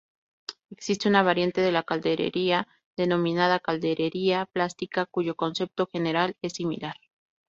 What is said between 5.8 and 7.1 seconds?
general es similar.